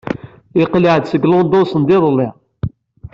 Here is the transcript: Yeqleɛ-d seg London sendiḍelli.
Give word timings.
Yeqleɛ-d 0.59 1.05
seg 1.07 1.23
London 1.31 1.65
sendiḍelli. 1.71 2.29